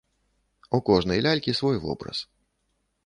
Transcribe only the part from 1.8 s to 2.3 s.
вобраз.